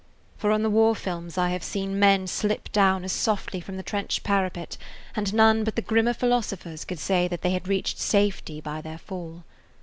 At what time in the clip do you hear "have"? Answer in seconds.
1.51-1.63